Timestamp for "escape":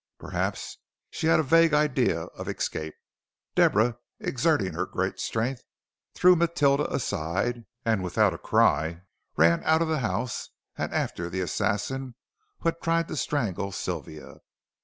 2.49-2.95